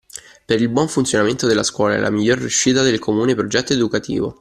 Per 0.47 0.59
il 0.59 0.67
buon 0.67 0.87
funzionamento 0.87 1.45
della 1.45 1.61
scuola 1.61 1.93
e 1.93 1.99
la 1.99 2.09
miglior 2.09 2.39
riuscita 2.39 2.81
del 2.81 2.97
comune 2.97 3.35
progetto 3.35 3.73
educativo 3.73 4.29